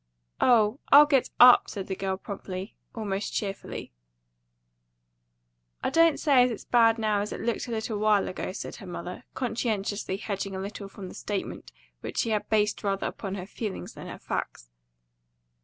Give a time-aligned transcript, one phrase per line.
[0.39, 3.91] "Oh, I'll get UP!" said the girl promptly, almost cheerfully.
[5.83, 8.77] "I don't say it's as bad now as it looked a little while ago," said
[8.77, 13.35] her mother, conscientiously hedging a little from the statement which she had based rather upon
[13.35, 14.71] her feelings than her facts.